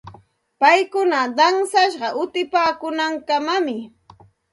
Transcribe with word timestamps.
Paykuna 0.59 1.17
awsashqa 1.45 2.09
utipaakuunankamam. 2.21 3.65